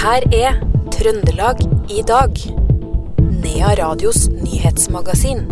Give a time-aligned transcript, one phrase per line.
[0.00, 0.60] her er
[0.94, 1.60] Trøndelag
[1.92, 2.38] i dag.
[3.42, 5.42] Nea Radios nyhetsmagasin.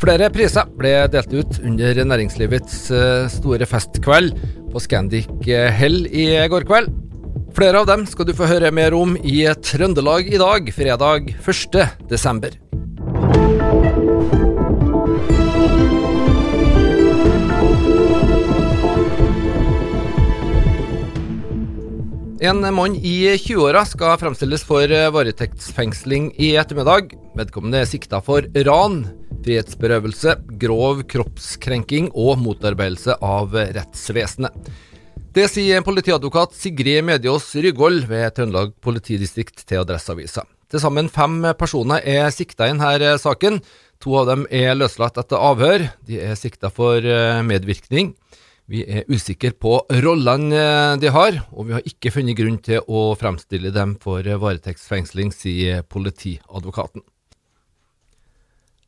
[0.00, 4.32] Flere priser ble delt ut under næringslivets eh, store festkveld
[4.72, 6.92] på Scandic eh, Hell i går kveld.
[7.56, 12.65] Flere av dem skal du få høre mer om i Trøndelag i dag, fredag 1.
[22.46, 27.16] En mann i 20-åra skal fremstilles for varetektsfengsling i ettermiddag.
[27.34, 29.00] Vedkommende er sikta for ran,
[29.42, 34.70] frihetsberøvelse, grov kroppskrenking og motarbeidelse av rettsvesenet.
[35.34, 40.46] Det sier politiadvokat Sigrid Mediås Rygold ved Trøndelag politidistrikt til Adresseavisa.
[40.70, 43.58] Til sammen fem personer er sikta i denne saken.
[44.06, 45.88] To av dem er løslatt etter avhør.
[46.06, 47.02] De er sikta for
[47.50, 48.14] medvirkning.
[48.66, 52.82] Vi er usikre på rollene eh, de har, og vi har ikke funnet grunn til
[52.90, 57.04] å fremstille dem for varetektsfengsling, sier politiadvokaten.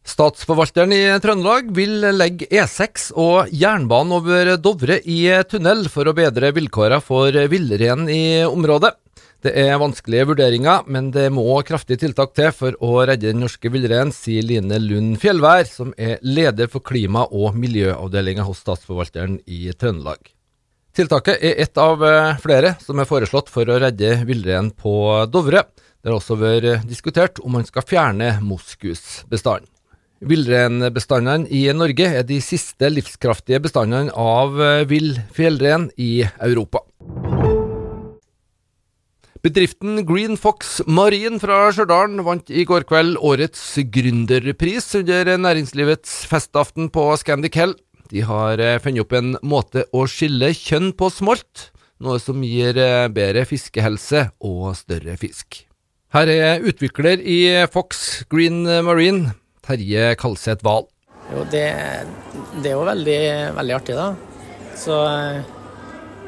[0.08, 6.50] Statsforvalteren i Trøndelag vil legge E6 og jernbanen over Dovre i tunnel for å bedre
[6.56, 8.94] vilkårene for villreinen i området.
[9.38, 13.70] Det er vanskelige vurderinger, men det må kraftige tiltak til for å redde den norske
[13.70, 19.70] villreinen, sier Line Lund Fjellvær, som er leder for klima- og miljøavdelinga hos Statsforvalteren i
[19.78, 20.32] Trøndelag.
[20.98, 24.92] Tiltaket er ett av eh, flere som er foreslått for å redde villreinen på
[25.30, 25.68] Dovre.
[26.02, 29.70] Det har også vært diskutert om man skal fjerne moskusbestanden.
[30.18, 36.82] Villreinbestandene i Norge er de siste livskraftige bestandene av eh, vill fjellrein i Europa.
[39.48, 43.62] Bedriften Green Fox Marine fra Stjørdal vant i går kveld årets
[43.94, 47.72] gründerpris under næringslivets festaften på Scandic Hell.
[48.12, 51.70] De har eh, funnet opp en måte å skille kjønn på smolt,
[52.04, 55.62] noe som gir eh, bedre fiskehelse og større fisk.
[56.12, 57.40] Her er utvikler i
[57.72, 59.32] Fox Green Marine,
[59.64, 60.90] Terje Kalseth Wahl.
[61.32, 61.68] Jo, det,
[62.58, 63.20] det, er jo veldig,
[63.62, 64.10] veldig artig, da.
[64.76, 65.04] Så,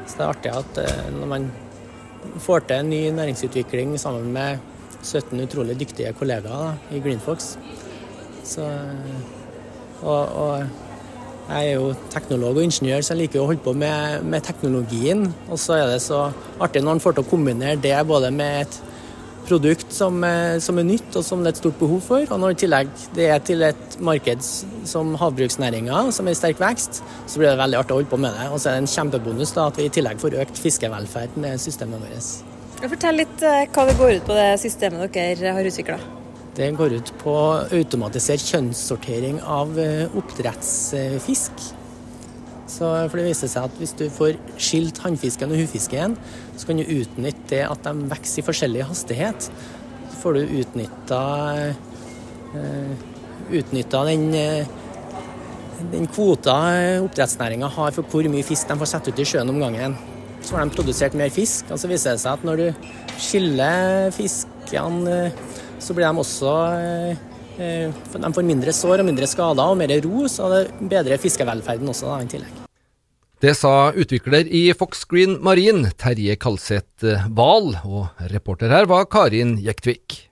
[0.07, 0.87] så det er artig at
[1.19, 1.53] når man
[2.41, 4.61] får til en ny næringsutvikling sammen med
[5.01, 7.55] 17 utrolig dyktige kollegaer da, i Greenfox.
[8.43, 8.67] Så,
[10.01, 10.63] og, og,
[11.51, 15.25] jeg er jo teknolog og ingeniør, så jeg liker å holde på med, med teknologien.
[15.51, 16.29] Og så er det så
[16.61, 18.77] artig når en får til å kombinere det både med et
[19.47, 22.27] produkt som, eh, som, er nytt og som det er et stort behov for.
[22.27, 24.45] Og når i tillegg det er til et marked
[24.87, 28.21] som havbruksnæringa, som er i sterk vekst, så blir det veldig artig å holde på
[28.21, 28.47] med det.
[28.51, 31.61] Og så er det en kjempebonus da, at vi i tillegg får økt fiskevelferd med
[31.61, 32.31] systemet vårt.
[32.81, 35.99] Fortell litt eh, hva det går ut på det systemet dere har utvikla.
[36.55, 37.35] Det går ut på
[37.71, 41.69] automatisert kjønnssortering av eh, oppdrettsfisk.
[42.71, 46.15] Så for Det viser seg at hvis du får skilt hannfisken og hufisken,
[46.55, 49.49] så kan du utnytte det at de vokser i forskjellig hastighet.
[50.11, 51.23] Så får du utnytta,
[52.55, 52.93] uh,
[53.51, 56.55] utnytta den, uh, den kvota
[57.01, 59.97] oppdrettsnæringa har for hvor mye fisk de får satt ut i sjøen om gangen.
[60.41, 61.67] Så har de produsert mer fisk.
[61.73, 66.55] og Så viser det seg at når du skiller fiskene, uh, så blir de også
[67.61, 72.09] de får mindre sår og mindre skader og mer ro, så det bedrer fiskevelferden også
[72.09, 72.60] da, i tillegg.
[73.41, 79.55] Det sa utvikler i Fox Green Marine, Terje Kalseth Wahl, og reporter her var Karin
[79.57, 80.27] Jektvik.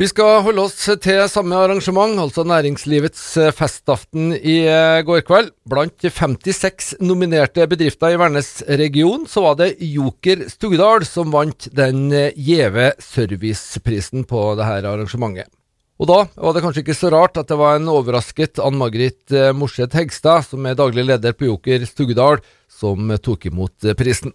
[0.00, 3.22] Vi skal holde oss til samme arrangement, altså næringslivets
[3.54, 4.64] festaften i
[5.06, 5.52] går kveld.
[5.70, 12.08] Blant 56 nominerte bedrifter i Værnes region, så var det Joker Stugdal som vant den
[12.34, 15.52] gjeve serviceprisen på dette arrangementet.
[16.00, 19.34] Og da var det kanskje ikke så rart at det var en overrasket Ann Margrit
[19.36, 22.40] eh, Morseth Hegstad, som er daglig leder på Joker Stugedal,
[22.72, 24.32] som tok imot eh, prisen.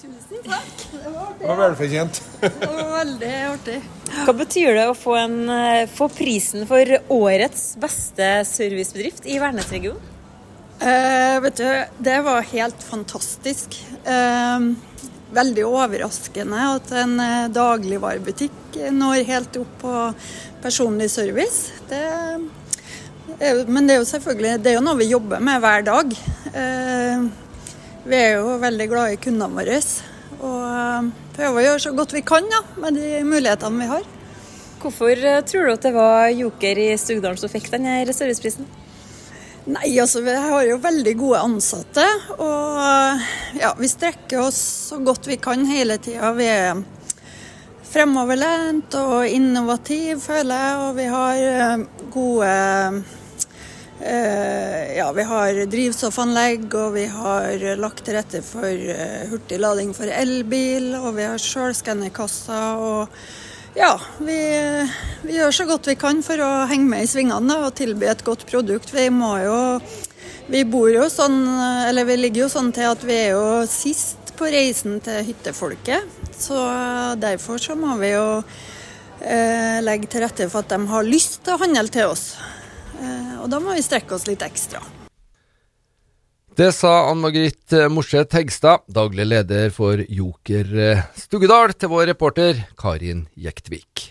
[0.00, 0.86] Tusen takk.
[0.94, 2.22] Det var velfortjent.
[2.40, 3.76] Det var veldig artig.
[4.24, 10.13] Hva betyr det å få, en, eh, få prisen for årets beste servicebedrift i Værnes-regionen?
[10.80, 13.76] Eh, vet du, det var helt fantastisk.
[14.04, 14.66] Eh,
[15.34, 17.16] veldig overraskende at en
[17.54, 19.94] dagligvarebutikk når helt opp på
[20.62, 21.72] personlig service.
[21.90, 22.00] Det
[23.38, 26.14] er, men det er jo selvfølgelig det er jo noe vi jobber med hver dag.
[26.52, 27.24] Eh,
[28.04, 29.80] vi er jo veldig glad i kundene våre
[30.44, 34.08] og prøver å gjøre så godt vi kan ja, med de mulighetene vi har.
[34.82, 38.68] Hvorfor tror du at det var Joker i Stugdalen som fikk denne serviceprisen?
[39.64, 42.04] Nei, altså vi har jo veldig gode ansatte.
[42.36, 46.34] Og ja, vi strekker oss så godt vi kan hele tida.
[46.36, 46.82] Vi er
[47.88, 50.82] fremoverlent og innovativ, føler jeg.
[50.84, 52.50] Og vi har gode
[54.04, 59.96] eh, ja, vi har drivstoffanlegg, og vi har lagt til rette for eh, hurtig lading
[59.96, 62.84] for elbil, og vi har sjølskannerkasser.
[63.74, 64.38] Ja, vi,
[65.22, 68.24] vi, gjør så godt vi kan for å henge med i svingene og tilby et
[68.26, 68.94] godt produkt.
[68.94, 69.60] Vi må jo
[70.44, 71.38] Vi bor jo sånn,
[71.88, 76.04] eller vi ligger jo sånn til at vi er jo sist på reisen til hyttefolket.
[76.36, 76.58] Så
[77.16, 78.26] derfor så må vi jo
[79.24, 82.26] eh, legge til rette for at de har lyst til å handle til oss.
[83.00, 84.84] Eh, og da må vi strekke oss litt ekstra.
[86.54, 92.60] Det sa Ann Margrit Morseth Hegstad, daglig leder for Joker eh, Stugedal, til vår reporter
[92.78, 94.04] Karin Jektvik.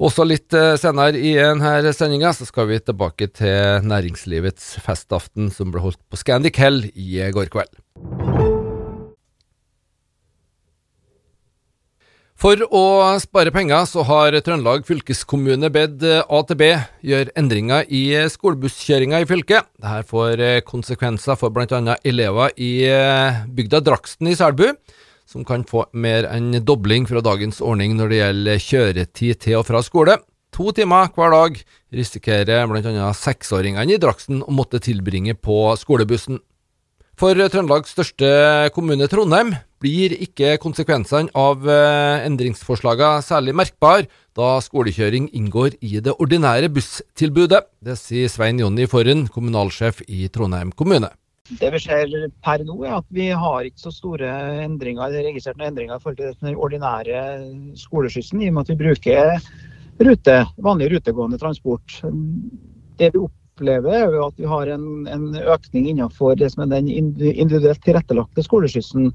[0.00, 5.84] Også litt eh, senere i denne sendinga skal vi tilbake til næringslivets festaften som ble
[5.84, 7.76] holdt på Scandic Hell i går kveld.
[12.42, 12.86] For å
[13.22, 16.64] spare penger så har Trøndelag fylkeskommune bedt AtB
[17.06, 18.00] gjøre endringer i
[18.34, 19.68] skolebusskjøringa i fylket.
[19.78, 21.94] Dette får konsekvenser for bl.a.
[22.02, 22.72] elever i
[23.46, 24.72] bygda Draksten i Selbu,
[25.22, 29.68] som kan få mer enn dobling fra dagens ordning når det gjelder kjøretid til og
[29.70, 30.18] fra skole.
[30.58, 31.62] To timer hver dag
[31.94, 33.12] risikerer bl.a.
[33.22, 36.42] seksåringene i Draksten å måtte tilbringe på skolebussen.
[37.20, 38.28] For Trøndelags største
[38.74, 44.06] kommune, Trondheim, blir ikke konsekvensene av eh, endringsforslagene særlig merkbare,
[44.36, 47.66] da skolekjøring inngår i det ordinære busstilbudet.
[47.84, 51.12] Det sier Svein Jonny Forren, kommunalsjef i Trondheim kommune.
[51.60, 52.08] Det vi ser
[52.40, 54.30] per nå, er at vi har ikke så store
[54.62, 57.22] endringer, registrert noen endringer i forhold til den ordinære
[57.82, 59.50] skoleskyssen, i og med at vi bruker
[60.06, 61.98] rute, vanlig rutegående transport.
[62.96, 63.20] Det vi
[63.52, 67.82] opplever, er jo at vi har en, en økning innenfor det som er den individuelt
[67.84, 69.12] tilrettelagte skoleskyssen.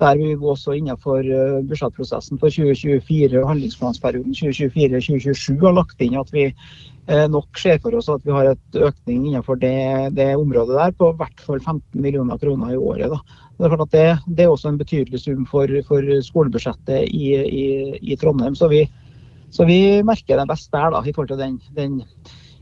[0.00, 6.32] Der vi også innenfor eh, budsjettprosessen for 2024 og handlingsplansperioden 2024-2027 har lagt inn at
[6.34, 10.76] vi eh, nok ser for oss at vi har et økning innenfor det, det området
[10.76, 13.16] der på hvert fall 15 millioner kroner i året.
[13.56, 17.66] Det er, det, det, er også en betydelig sum for, for skolebudsjettet i, i,
[18.02, 18.58] i Trondheim.
[18.58, 18.84] Så vi,
[19.48, 22.02] så vi, merker det best der da, i forhold til den, den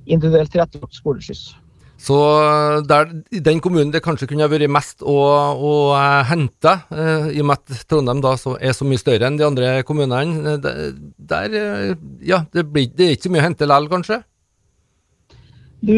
[0.06, 1.52] individuelt tilrettelagt skoleskyss.
[2.04, 2.16] Så
[2.88, 5.14] der, i den kommunen det kanskje kunne ha vært mest å,
[5.54, 9.30] å uh, hente, uh, i og med at Trondheim da så, er så mye større
[9.30, 10.90] enn de andre kommunene, uh,
[11.32, 11.56] der
[12.20, 14.20] ja, det, blir, det er ikke så mye å hente likevel, kanskje?
[15.84, 15.96] Du,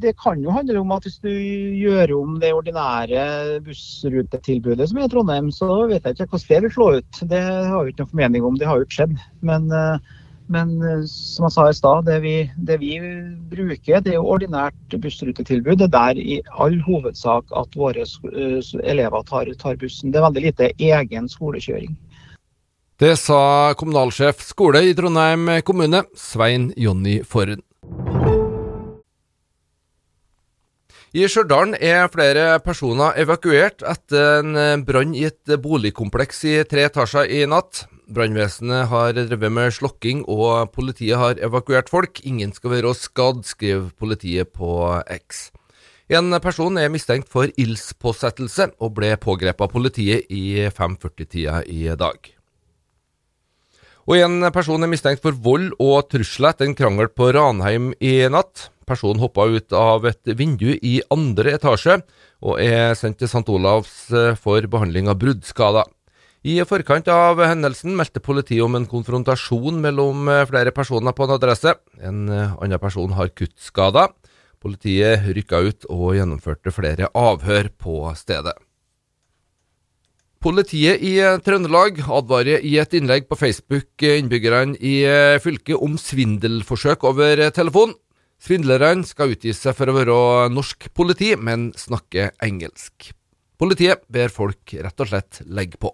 [0.00, 3.24] det kan jo handle om at hvis du gjør om det ordinære
[3.66, 7.18] bussrutetilbudet som er i Trondheim, så vet jeg ikke hvordan det vil slå ut.
[7.32, 9.18] Det har vi ikke noen formening om, det har jo ikke skjedd.
[9.44, 9.68] Men
[10.52, 12.32] men eh, som jeg sa i stad, det,
[12.68, 12.96] det, vi
[13.50, 15.78] bruker det er jo ordinært bussrutetilbud.
[15.80, 20.12] Det er der i all hovedsak at våre eh, elever tar, tar bussen.
[20.12, 21.96] Det er veldig lite egen skolekjøring.
[22.96, 27.60] Det sa kommunalsjef skole i Trondheim kommune, Svein Jonny Forren.
[31.16, 37.30] I Stjørdal er flere personer evakuert etter en brann i et boligkompleks i tre etasjer
[37.32, 37.86] i natt.
[38.12, 42.20] Brannvesenet har drevet med slokking, og politiet har evakuert folk.
[42.28, 44.68] Ingen skal være skadd, skriver politiet på
[45.16, 45.48] X.
[46.12, 52.20] En person er mistenkt for ildspåsettelse og ble pågrepet av politiet i 5.40-tida i dag.
[54.04, 58.18] Og en person er mistenkt for vold og trusler etter en krangel på Ranheim i
[58.28, 58.68] natt.
[58.86, 61.98] Personen hoppa ut av et vindu i andre etasje
[62.46, 63.46] og er sendt til St.
[63.50, 64.06] Olavs
[64.38, 65.88] for behandling av bruddskader.
[66.46, 71.32] I forkant av hendelsen meldte politiet om en konfrontasjon mellom eh, flere personer på en
[71.34, 71.72] adresse.
[71.98, 74.12] En eh, annen person har kuttskader.
[74.62, 78.54] Politiet rykka ut og gjennomførte flere avhør på stedet.
[80.38, 85.00] Politiet i eh, Trøndelag advarer i et innlegg på Facebook innbyggerne i
[85.42, 87.96] fylket om svindelforsøk over telefon.
[88.42, 90.16] Svindlerne skal utgi seg for å være
[90.52, 93.12] norsk politi, men snakke engelsk.
[93.56, 95.92] Politiet ber folk rett og slett legge på.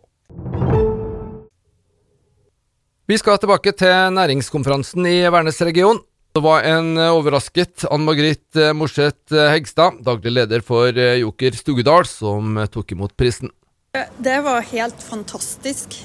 [3.06, 6.02] Vi skal tilbake til næringskonferansen i Værnes-regionen.
[6.32, 12.94] Det var en overrasket Ann Margrit Morseth Hegstad, daglig leder for Joker Stugedal, som tok
[12.96, 13.52] imot prisen.
[13.92, 15.98] Det var helt fantastisk.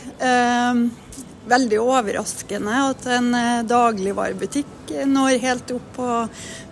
[1.48, 3.30] Veldig overraskende at en
[3.68, 6.10] dagligvarebutikk når helt opp på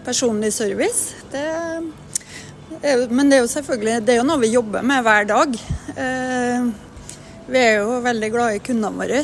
[0.05, 1.15] personlig service.
[1.32, 5.27] Det er, men det er jo selvfølgelig det er jo noe vi jobber med hver
[5.32, 5.58] dag.
[5.96, 6.72] Ehm,
[7.48, 9.24] vi er jo veldig glad i kundene våre.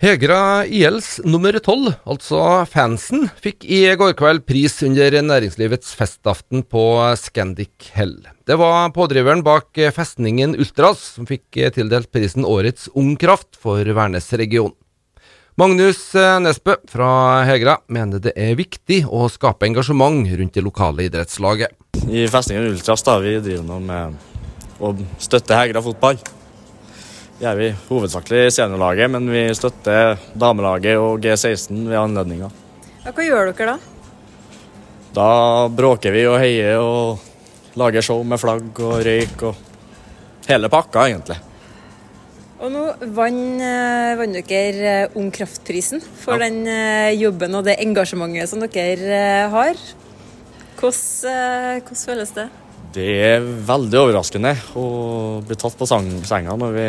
[0.00, 2.38] Hegra ILs nummer tolv, altså
[2.72, 6.84] fansen, fikk i går kveld pris under næringslivets festaften på
[7.20, 8.14] Scandic Hell.
[8.48, 14.72] Det var pådriveren bak festningen Ultras som fikk tildelt prisen Årets Ungkraft for Værnes region.
[15.60, 17.12] Magnus Nesbø fra
[17.44, 21.76] Hegra mener det er viktig å skape engasjement rundt det lokale idrettslaget.
[22.08, 26.24] i Festningen Ultras da, vi driver nå med å støtte Hegra fotball.
[27.40, 32.50] Gjør vi hovedsakelig seniorlaget, men vi støtter damelaget og G16 ved anledninger.
[33.06, 33.76] Ja, hva gjør dere da?
[35.16, 35.28] Da
[35.72, 37.22] bråker vi og heier og
[37.80, 41.38] lager show med flagg og røyk og hele pakka, egentlig.
[42.60, 42.82] Og nå
[43.16, 46.44] vant eh, dere eh, Ungkraftprisen for Ja.
[46.50, 49.80] den eh, jobben og det engasjementet som dere har.
[50.76, 52.46] Hvordan, hvordan føles det?
[52.92, 54.84] Det er veldig overraskende å
[55.46, 56.86] bli tatt på senga når vi,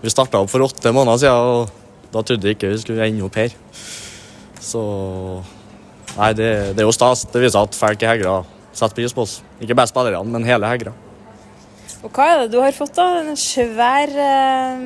[0.00, 3.26] vi starta opp for åtte måneder siden, og da trodde jeg ikke vi skulle ende
[3.26, 3.54] opp her.
[4.60, 4.82] Så
[6.16, 7.22] Nei, det, det er jo stas.
[7.30, 8.40] Det viser at folk i Hegra
[8.74, 9.36] setter pris på oss.
[9.62, 10.92] Ikke bare spillerne, men hele Hegra.
[12.00, 13.20] Og hva er det du har fått, da?
[13.20, 14.82] En svær eh,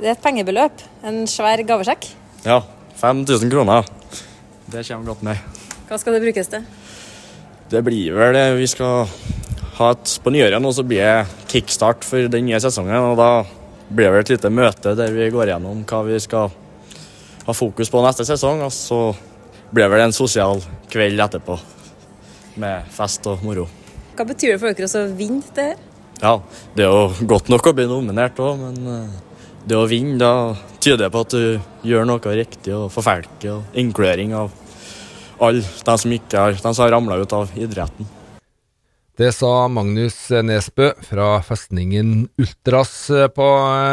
[0.00, 0.84] Det er et pengebeløp.
[1.06, 2.10] En svær gavesjekk.
[2.44, 2.60] Ja,
[3.00, 3.88] 5000 kroner.
[4.70, 5.40] Det kommer godt med.
[5.88, 6.66] Hva skal det brukes til?
[7.70, 8.46] Det blir vel det.
[8.58, 9.08] Vi skal
[9.78, 12.98] ha et på nyåret nå, så blir det kickstart for den nye sesongen.
[13.12, 13.30] Og da
[13.90, 16.52] blir vel et lite møte der vi går gjennom hva vi skal
[17.46, 18.62] ha fokus på neste sesong.
[18.66, 19.00] Og så
[19.70, 21.58] blir det vel en sosial kveld etterpå
[22.60, 23.66] med fest og moro.
[24.16, 25.86] Hva betyr det for dere å vinne det her?
[26.20, 26.34] Ja,
[26.76, 29.20] det er jo godt nok å bli nominert òg, men eh,
[29.64, 33.78] det å vinne, da tyder på at du gjør noe riktig og for folket, og
[33.80, 34.52] inkludering av
[35.40, 38.08] alle de som ikke har, de som har ramla ut av idretten.
[39.20, 42.92] Det sa Magnus Nesbø fra festningen Ultras
[43.36, 43.48] på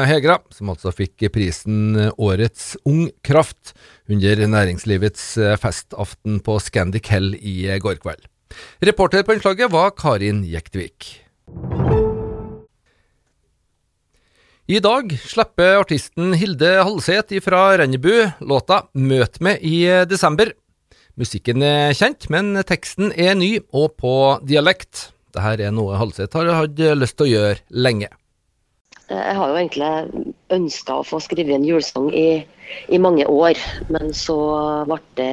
[0.08, 3.74] Hegra, som altså fikk prisen Årets Ung Kraft
[4.08, 5.26] under næringslivets
[5.60, 8.24] festaften på Scandic Hell i går kveld.
[8.80, 11.10] Reporter på innslaget var Karin Jektvik.
[14.72, 20.56] I dag slipper artisten Hilde Halseth fra Rennebu låta 'Møt meg' i desember.
[21.20, 24.16] Musikken er kjent, men teksten er ny og på
[24.48, 25.10] dialekt.
[25.38, 28.10] Dette er noe Halseth har hatt lyst til å gjøre lenge.
[29.08, 32.41] Jeg har jo egentlig ønska å få skrevet en julesang i,
[32.91, 33.56] i mange år,
[33.94, 34.36] men så
[34.89, 35.29] ble det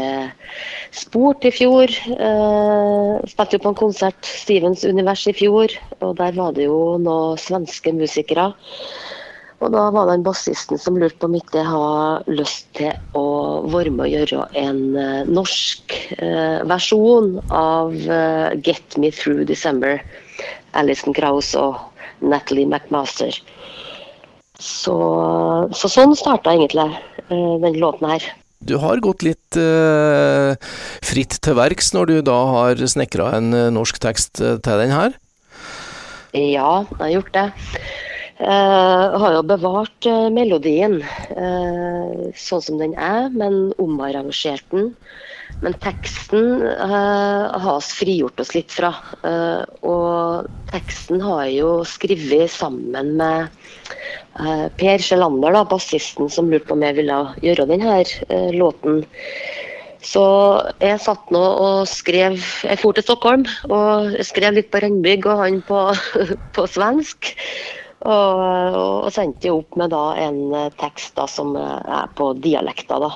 [0.95, 1.91] spurt i fjor.
[1.91, 6.79] Eh, spilte jo på en konsert, Stevens univers, i fjor, og der var det jo
[7.03, 8.53] noen svenske musikere.
[9.65, 12.93] Og da var det en bassisten som lurte på om ikke jeg har lyst til
[13.17, 13.25] å
[13.73, 20.05] være med å gjøre en eh, norsk eh, versjon av eh, 'Get Me Through December'.
[20.75, 21.79] Alison Krauss og
[22.21, 23.37] Natalie McMaster.
[24.61, 24.97] Så,
[25.73, 26.91] så sånn starta egentlig
[27.31, 28.27] eh, den låten her.
[28.65, 30.57] Du har gått litt eh,
[31.05, 35.17] fritt til verks når du da har snekra en norsk tekst til den her?
[36.35, 37.47] Ja, jeg har gjort det.
[38.39, 40.97] Eh, har jo bevart eh, melodien
[41.31, 44.91] eh, sånn som den er, men omarrangert den.
[45.63, 48.91] Men teksten har oss frigjort oss litt fra.
[49.87, 53.95] Og teksten har jeg jo skrevet sammen med
[54.77, 58.03] Per Sjelander, bassisten som lurte på om jeg ville gjøre denne
[58.53, 59.07] låten.
[60.05, 60.27] Så
[60.85, 62.37] jeg satt nå og skrev
[62.67, 65.81] Jeg for til Stockholm og skrev litt på Rennbygg og han på,
[66.59, 67.33] på svensk.
[68.05, 73.01] Og, og, og sendte opp med da en eh, tekst da som er på dialekta,
[73.01, 73.15] da.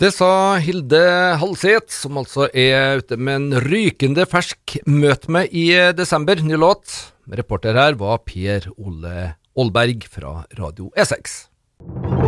[0.00, 1.00] Det sa Hilde
[1.42, 7.12] Halseth, som altså er ute med en rykende fersk 'Møt meg' i desember, ny låt.
[7.28, 12.19] Reporter her var Per Ole Aalberg fra Radio E E6.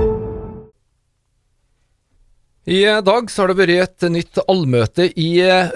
[2.62, 5.32] I dag så har det vært et nytt allmøte i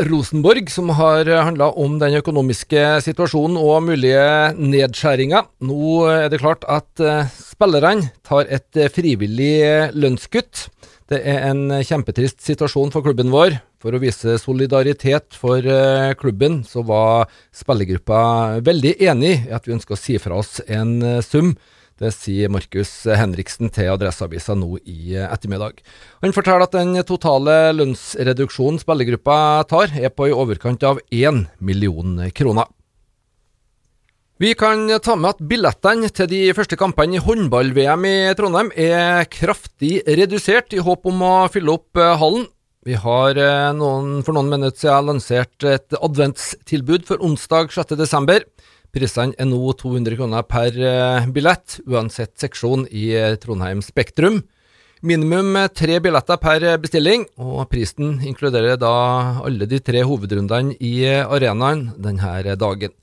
[0.06, 5.48] Rosenborg som har handla om den økonomiske situasjonen og mulige nedskjæringer.
[5.66, 10.68] Nå er det klart at eh, spillerne tar et frivillig lønnskutt.
[11.10, 13.58] Det er en kjempetrist situasjon for klubben vår.
[13.82, 19.74] For å vise solidaritet for eh, klubben, så var spillergruppa veldig enig i at vi
[19.74, 21.56] ønsker å si fra oss en eh, sum.
[21.96, 25.78] Det sier Markus Henriksen til Adresseavisa nå i ettermiddag.
[26.20, 32.18] Han forteller at den totale lønnsreduksjonen spillergruppa tar, er på i overkant av 1 million
[32.36, 32.68] kroner.
[34.36, 39.24] Vi kan ta med at billettene til de første kampene i håndball-VM i Trondheim er
[39.32, 42.44] kraftig redusert, i håp om å fylle opp eh, hallen.
[42.84, 48.44] Vi har eh, noen, for noen minutter siden lansert et adventstilbud for onsdag 6.12.
[48.96, 54.38] Prisene er nå 200 kroner per eh, billett, uansett seksjon i eh, Trondheim Spektrum.
[55.04, 58.94] Minimum eh, tre billetter per bestilling, og prisen inkluderer da
[59.44, 62.94] alle de tre hovedrundene i arenaen denne dagen.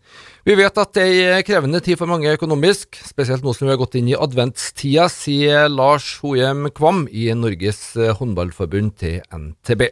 [0.43, 3.75] Vi vet at det er en krevende tid for mange økonomisk, spesielt nå som vi
[3.75, 9.91] har gått inn i adventstida, sier Lars Hoem Kvam i Norges håndballforbund til NTB.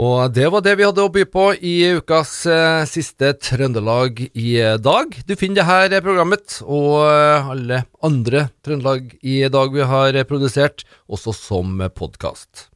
[0.00, 4.54] Og det var det vi hadde å by på i ukas eh, siste Trøndelag i
[4.80, 5.12] dag.
[5.28, 10.86] Du finner det her programmet og eh, alle andre Trøndelag i dag vi har produsert,
[11.04, 12.70] også som podkast.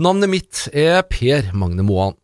[0.00, 2.16] Navnet mitt er Per Magne Moan.